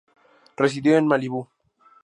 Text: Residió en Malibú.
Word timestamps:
Residió 0.57 0.97
en 0.97 1.05
Malibú. 1.05 1.47